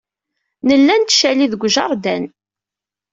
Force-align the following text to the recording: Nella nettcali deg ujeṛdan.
Nella 0.67 0.95
nettcali 0.97 1.45
deg 1.51 1.61
ujeṛdan. 1.65 2.23